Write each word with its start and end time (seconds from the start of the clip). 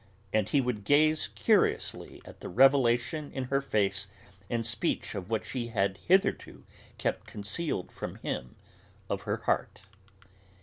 and 0.33 0.49
he 0.49 0.59
would 0.59 0.83
gaze 0.83 1.27
curiously 1.35 2.23
at 2.25 2.39
the 2.39 2.49
revelation 2.49 3.31
in 3.35 3.43
her 3.43 3.61
face 3.61 4.07
and 4.49 4.65
speech 4.65 5.13
of 5.13 5.29
what 5.29 5.45
she 5.45 5.67
had 5.67 5.99
hitherto 5.99 6.65
kept 6.97 7.27
concealed 7.27 7.91
from 7.91 8.15
him 8.15 8.55
of 9.11 9.21
her 9.29 9.43
heart. 9.45 9.81